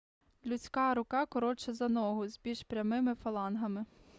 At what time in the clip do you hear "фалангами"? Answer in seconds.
3.15-3.85